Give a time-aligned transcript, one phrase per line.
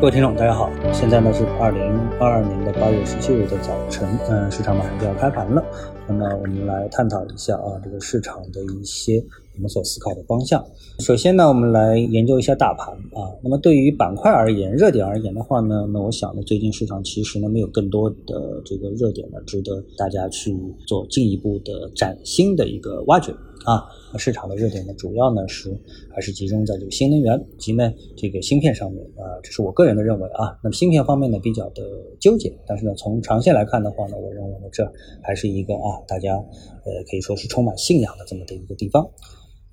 [0.00, 1.82] 各位听众，大家好，现在呢是二零
[2.20, 5.60] 二二年的八月十七日的早晨，嗯，市场马上就要开盘了。
[6.06, 9.20] 那么我们来探讨一下啊，这个市场的一些
[9.56, 10.64] 我们所思考的方向。
[11.00, 13.26] 首先呢，我们来研究一下大盘啊。
[13.42, 20.56] 那么对于板块而言，热点而言的话呢，那我想呢，最近市场其实呢没有更多的这个热点呢，值得大家去
[20.86, 23.34] 做进一步的崭新的一个挖掘。
[23.64, 23.84] 啊，
[24.16, 25.78] 市场的热点呢，主要呢是
[26.14, 30.58] 还是集中在这个新能源及呢这个芯片上面啊，这是我个人的认为啊。
[30.62, 31.82] 那么芯片方面呢比较的
[32.18, 34.90] 纠结，但是呢从长线来看的话呢，我认为呢这
[35.22, 39.06] 还是一个啊大家呃可以说是充满信仰的这么的一个地方。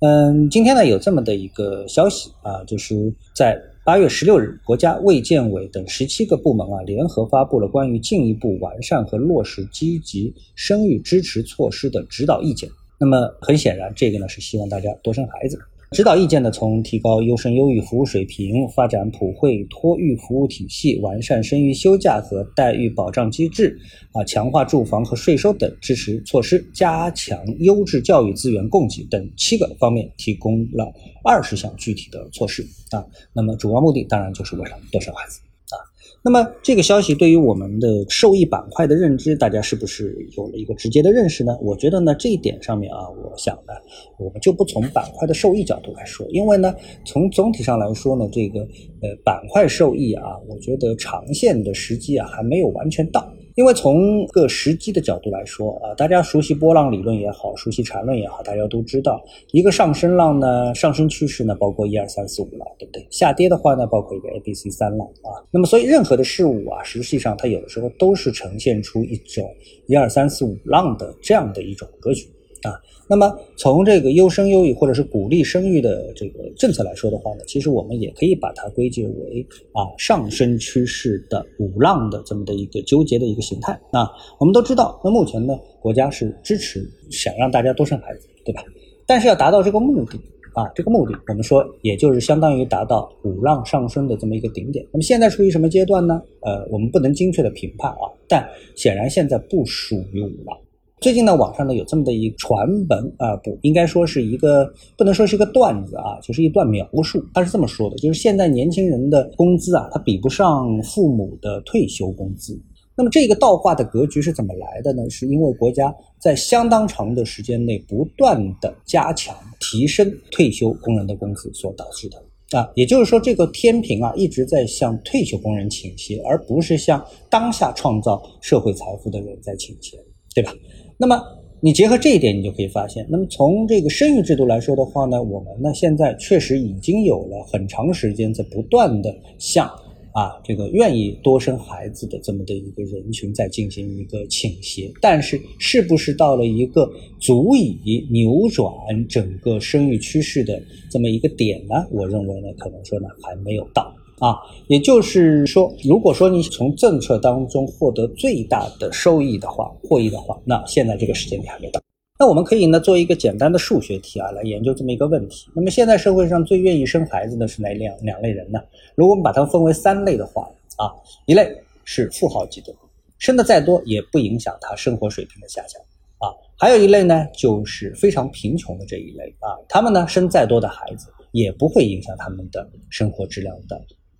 [0.00, 12.68] 嗯，今天呢有这么的一个消息啊，就是在八月十六日，国家卫健委等十七个部门啊联合发布了关于进一步完善和落实积极生育支持措施的指导意见。
[12.98, 15.58] 那么很显然，这个呢是希望大家多生孩子。
[15.92, 23.78] 指导意见呢，从提高优生优育服务水平、发展普惠托育服务体系、完善生育休假和待遇保障机制、
[24.12, 33.06] 啊强化住房和税收等支持措施、加强优质教育资源供给等七个方面，提供了二十项具体的措施啊。
[33.32, 35.38] 那么主要目的当然就是为了多生孩子。
[35.74, 35.82] 啊
[36.22, 41.56] 那么这个消息对于我们的受益板块的认知，大家是不是有了一个直接的认识呢？
[41.60, 43.72] 我觉得呢，这一点上面啊，我想呢，
[44.18, 53.32] 我们就不从板块的受益角度来说，因为呢，从总体上来说呢，这个呃板块受益啊，我觉得长线的时机啊还没有完全到。
[53.56, 59.18] 因为从个时机的角度来说啊，大家熟悉波浪理论也好，熟悉缠论也好，大家都知道，
[59.50, 63.06] 一个上升浪呢，上升趋势呢，包括一二三四五浪，对不对？
[63.10, 65.40] 下跌的话呢，包括一个 A、B、C 三浪啊。
[65.50, 69.42] 那么，所以任何的事物啊，实际上它有的时候都是呈现出一种
[69.86, 72.28] 一二三四五浪的这样的一种格局。
[72.62, 72.72] 啊，
[73.08, 84.08] 那么从这个优生优育或者是鼓励生育的这个政策来说的话呢，其实我们也可以把它归结为啊上升趋势的五浪的这么的一个纠结的一个形态啊。
[84.38, 88.64] 我们都知道，那目前呢，国家是支持想让大家多生孩子，对吧？
[89.06, 90.18] 但是要达到这个目的
[90.54, 94.84] 啊，这个目的我们说也就是相当于达到五浪上升的这么一个顶点。
[94.92, 96.20] 那么现在处于什么阶段呢？
[96.40, 100.58] 呃，我们不能精确的评判啊，但显然现在不属于五浪。
[101.00, 107.22] 最近呢，网上呢有这么的一传闻啊，不应该说是一个，不能说是一个段子啊，就是一段描述。
[107.34, 112.58] 他是这么说的，就是现在年轻人的工资啊，他比不上父母的退休工资。
[112.96, 115.08] 那么这个倒挂的格局是怎么来的呢？
[115.10, 122.72] 是因为国家在相当长的时间内不断的加强提升退休工人的工资所导致的啊。
[122.74, 129.98] 也就是说，这个天平啊一直在向退休工人倾斜，而不是向当下创造社会财富的人在倾斜，
[130.34, 130.50] 对吧？
[130.98, 131.22] 那么
[131.60, 139.66] 你结合这一点，你就可以发现，那么从这个生育制度来说的话呢，我们呢现在确实已经有了很长时间在不断的向
[140.12, 148.72] 啊这个愿意多生孩子的这么的一个人群在进行一个倾斜，但是是不是到了一个足以扭转
[149.08, 151.74] 整个生育趋势的这么一个点呢？
[151.90, 153.95] 我认为呢，可能说呢还没有到。
[154.18, 161.80] 啊，也就是说，如果说你从政策当中获得最大的收益的话，获益的话，那现在这个时间点还没到。
[162.18, 165.50] 那我们可以呢做一个简单的数学题啊，来研究这么一个问题。
[165.54, 168.58] 那么现在社会上最愿意生孩子的是哪两两类人呢？
[168.94, 170.48] 如果我们把它分为三类的话
[170.78, 170.96] 啊，
[171.26, 171.54] 一类
[171.84, 172.74] 是富豪级的，
[173.18, 175.78] 生的再多也不影响他生活水平的下降
[176.16, 176.32] 啊。
[176.56, 183.78] 还有一类呢，就是非常贫穷的这一类啊，他们呢生再多的孩子也不会影响他们的生活质量的。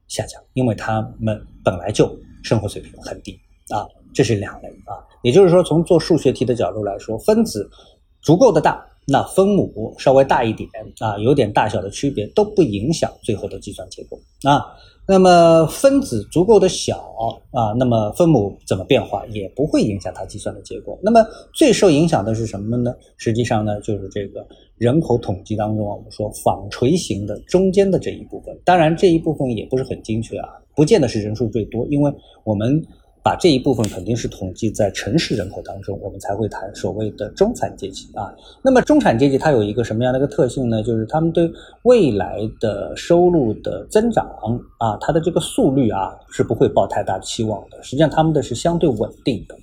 [0.08, 4.98] 下降，因为他们本来就生活水平很低啊，这是两类啊。
[5.22, 7.68] 也就是说，从做数学题的角度来说，分子
[8.22, 10.68] 足够的大，那分母稍微大一点
[11.00, 14.64] 啊，有点大小的区别都不影响最后的计算结果啊。
[15.08, 16.96] 那么分子足够的小
[17.52, 20.98] 啊，那么分母怎么变化也不会影响它计算的结果。
[21.02, 22.94] 那么最受影响的是什么呢？
[23.16, 24.46] 实际上呢，就是这个
[24.76, 28.58] 人口统计当中啊，我们说纺锤形的中间的这一部分。
[28.64, 32.12] 当然这一部分也不是很精确啊，不见得是人数最多，因为
[32.44, 32.84] 我们。
[33.26, 38.32] 把这一部分肯定是统计在城市人口当中，我们才会谈所谓的中产阶级啊。
[38.62, 40.80] 那么中产阶级它有一个什么样的一个特性呢？
[40.80, 41.50] 就是他们对
[41.82, 44.24] 未来的收入的增长
[44.78, 47.82] 啊，它的这个速率啊是不会抱太大期望的。
[47.82, 49.56] 实际上他们的是相对稳定的，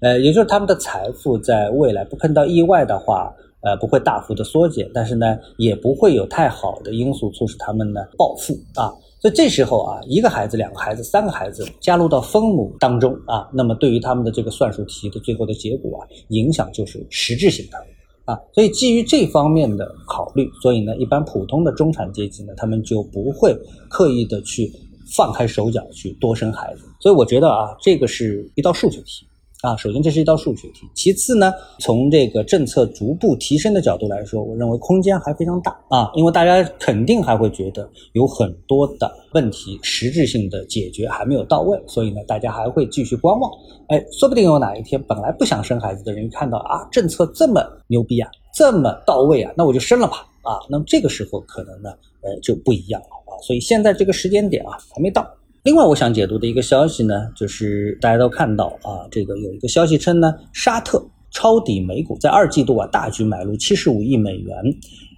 [0.00, 3.30] 呃，也就是他们的财富在未来不碰到意外的话，
[3.62, 8.92] 呃，不会大幅的缩减，但是呢，也不会有太好的因素促使他们呢暴富啊。
[9.20, 17.76] 所以这时候啊，一个孩子、两个孩子、三个孩子加入到分母当中啊，那么对于他们的这个算术题的最后的结果啊，影响就是实质性的
[18.24, 18.40] 啊。
[18.54, 23.54] 所以基于这方面的考虑，所以呢，一般普通的中产阶级呢，他们就不会
[23.90, 24.72] 刻意的去
[25.14, 26.84] 放开手脚去多生孩子。
[26.98, 29.26] 所以我觉得啊，这个是一道数学题。
[29.62, 43.50] 啊，首先这是一道数学题，其次呢，从这个政策逐步提升的角度来说，我认为空间还非常大啊，因为大家肯定还会觉得有很多的问题实质性的解决还没有到位，所以呢，大家还会继续观望。
[43.88, 51.90] 哎，说不定有哪一天本来不想生孩子的人看到啊，政策这么牛逼啊，这么到位啊，那我就生了吧啊，那么这个时候可能呢，
[52.22, 55.30] 呃，就不一样了啊，所以现在这个时间点啊，还没到。
[55.62, 64.56] 另外，我想解读的一个消息呢，就是大家都看到啊，这个有一个消息称呢，沙特抄底美股，在二季度啊大举买入七十五亿美元，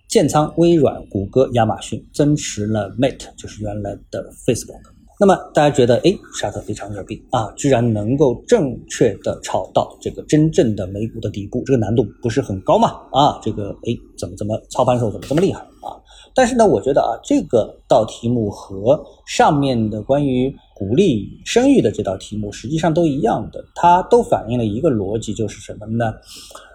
[0.08, 4.91] 建仓微软、谷歌、亚马逊，增持了 Mate，就是原来的 Facebook。
[5.22, 12.88] 那么大家觉得，哎，沙特非常牛逼啊，居然能够正确的炒到这个真正的美股的底部，这个难度不是很高嘛？
[13.12, 15.94] 啊，这个哎，怎么怎么操盘手怎么这么厉害啊？
[16.34, 26.12] 但是呢，我觉得啊，这个道题目和上面的关于鼓励生育的这道题目实际上都一样的，它都反映了一个逻辑，就是什么呢？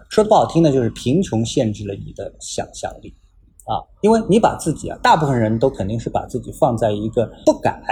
[0.08, 3.12] 说的不好听呢，就是贫穷限制了你的想象力
[3.66, 7.82] 啊，因为你把自己啊，大部分人都肯定是把自己放在一个不敢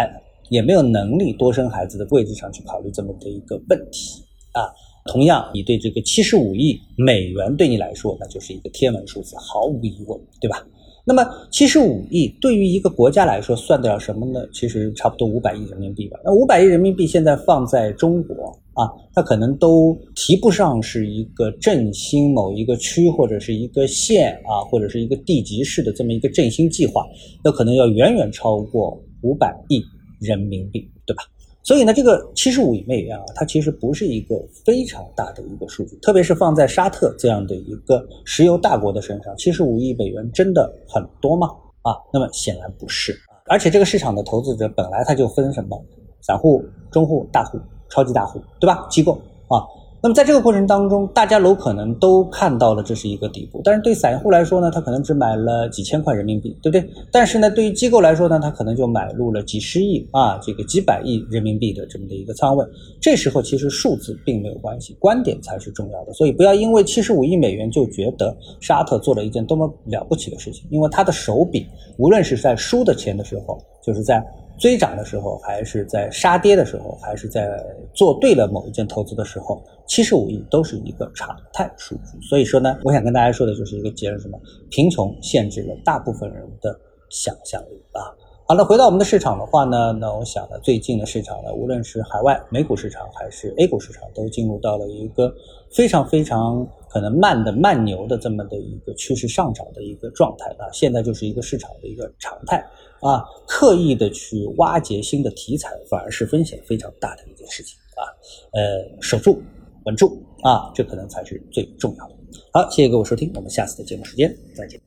[0.51, 4.23] 也没有能力多生孩子的位置上去考虑这么的一个问题
[4.53, 4.69] 啊。
[5.13, 10.67] 同样，你对这个七十五亿美元对你来说，那就是一个天文数字，毫无疑问，对吧？
[11.09, 14.41] 那么七十五亿对于一个国家来说算得了什么呢？
[14.53, 16.19] 其实差不多五百亿人民币吧。
[16.25, 27.07] 那五百亿人民币现在放在中国啊，它可能都提不上是一个振兴某一个区或者是一个县啊，或者是一个地级市的这么一个振兴计划，
[27.45, 29.81] 那可能要远远超过五百亿
[30.21, 31.23] 人民币，对吧？
[31.63, 41.49] 所以呢，这个七十五亿美元啊，它其实不是一个非常大的一个数据，特别是放在沙特这样的一个石油大国的身上，七十五亿美元真的很多吗？
[41.83, 43.19] 啊，那么显然不是。
[43.47, 45.81] 而且这个市场的投资者本来它就分什么
[46.21, 47.59] 散户、中户、大户、
[47.91, 48.87] 超级大户，对吧？
[48.91, 49.63] 机构啊。
[50.07, 56.89] 那么在这个过程当中，大家有可能都看到了这是一个底部，但是对散户来说呢，他可能只买了几千块人民币，对不对？
[57.11, 62.65] 但是呢，对于机构来说呢，他可能就买入了几十亿啊，这个几百亿人民币的这么的一个仓位。
[63.01, 66.13] 这时候其实数字并没有关系，观点才是重要的。
[66.13, 71.67] 所以不要因为七十五亿美元就觉得沙特做了一件多么了不起的事情，因为他的手笔，
[71.97, 74.25] 无论是在输的钱的时候，就是在。
[74.59, 77.49] 追涨的时候，还是在杀跌的时候，还是在
[77.95, 82.21] 做对了某一件投资的时候，七十五亿都是一个常态数据。
[82.27, 84.39] 所以说呢，我想跟大家说的就是一个结论：什么？
[84.71, 86.79] 贫穷限制了大部分人的
[87.11, 88.01] 想象力啊。
[88.49, 95.35] 好了，回到我们的市场的话呢，那我想呢，最近的市场呢，无论是海外美股市场还是 A 股市场，都进入到了一个
[95.69, 100.71] 非常非常可能慢的慢牛的这么的一个趋势上涨的一个状态啊。
[100.73, 102.65] 现在就是一个市场的一个常态
[103.01, 108.07] 啊，刻意的去挖掘新的题材，反而是风险非常大的一件事情啊。
[108.53, 109.43] 呃，守住、
[109.87, 112.15] 稳住啊，这可能才是最重要的。
[112.53, 114.81] 好，谢谢各位收听，我们下次的节目时间再见。